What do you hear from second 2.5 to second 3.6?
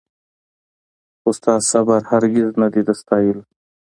نه دی د ستایلو